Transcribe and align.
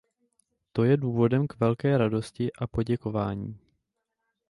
To 0.73 0.83
je 0.83 0.97
důvodem 0.97 1.47
k 1.47 1.59
velké 1.59 1.97
radosti 1.97 2.51
a 2.53 2.67
poděkování. 2.67 3.59